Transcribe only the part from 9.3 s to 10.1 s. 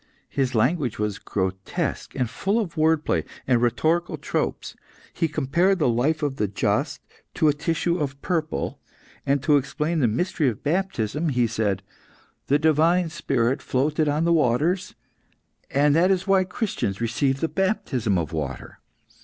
to explain the